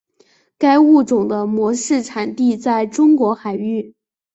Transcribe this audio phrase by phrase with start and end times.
[0.57, 3.93] 该物种的模式产地在中国海域。